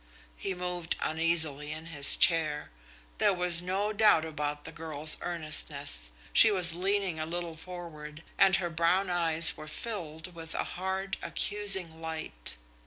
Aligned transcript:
He 0.35 0.55
moved 0.55 0.95
uneasily 0.99 1.71
in 1.71 1.85
his 1.93 2.15
chair. 2.15 2.71
There 3.19 3.35
was 3.35 3.61
no 3.61 3.93
doubt 3.93 4.25
about 4.25 4.65
the 4.65 4.71
girl's 4.71 5.15
earnestness. 5.21 6.09
She 6.33 6.49
was 6.49 6.73
leaning 6.73 7.19
a 7.19 7.25
little 7.27 7.55
forward, 7.55 8.23
and 8.35 8.55
her 8.55 8.71
brown 8.71 9.11
eyes 9.11 9.55
were 9.55 9.67
filled 9.67 10.33
with 10.33 10.55
a 10.55 10.63
hard, 10.63 11.17
accusing 11.21 12.01
light. 12.01 12.55